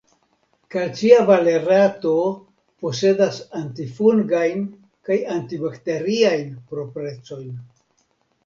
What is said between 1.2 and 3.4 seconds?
valerato posedas